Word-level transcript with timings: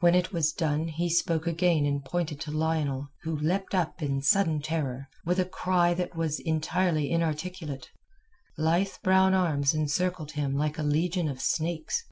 When 0.00 0.16
it 0.16 0.32
was 0.32 0.52
done 0.52 0.88
he 0.88 1.08
spoke 1.08 1.46
again 1.46 1.86
and 1.86 2.04
pointed 2.04 2.40
to 2.40 2.50
Lionel, 2.50 3.10
who 3.22 3.38
leapt 3.38 3.76
up 3.76 4.02
in 4.02 4.20
sudden 4.20 4.60
terror, 4.60 5.06
with 5.24 5.38
a 5.38 5.44
cry 5.44 5.94
that 5.94 6.16
was 6.16 6.40
entirely 6.40 7.08
inarticulate. 7.12 7.88
Lithe 8.58 8.94
brown 9.04 9.34
arms 9.34 9.72
encircled 9.72 10.32
him 10.32 10.56
like 10.56 10.78
a 10.78 10.82
legion 10.82 11.28
of 11.28 11.40
snakes. 11.40 12.02